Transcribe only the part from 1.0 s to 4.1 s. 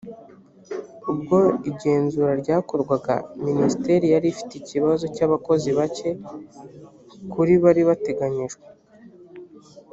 ubwo igenzura ryakorwaga minisiteri